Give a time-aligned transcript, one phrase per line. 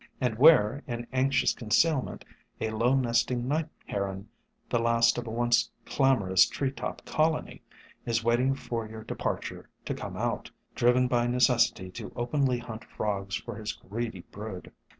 [0.19, 2.25] and where, in anxious concealment,
[2.59, 4.27] a low nesting night heron,
[4.67, 7.61] the last of a once clamorous tree top colony,
[8.03, 13.35] is waiting for your departure to come out, driven by necessity to openly hunt frogs
[13.35, 14.71] for his greedy brood.